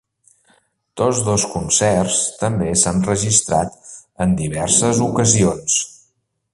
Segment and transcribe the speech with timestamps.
[1.01, 3.79] Tots dos concerts també s'han registrat
[4.27, 5.81] en diverses ocasions.